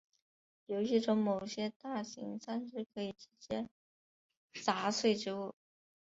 [0.65, 3.69] 游戏中某些大型僵尸可以直接
[4.63, 5.53] 砸碎植物。